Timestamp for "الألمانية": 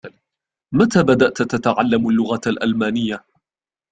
2.47-3.23